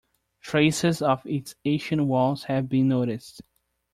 [0.41, 3.43] Traces of its ancient walls have been noticed.